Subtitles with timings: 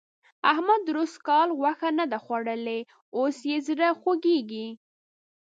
[0.51, 2.79] احمد درست کال غوښه نه ده خوړلې؛
[3.17, 4.67] اوس يې زړه خوږېږي.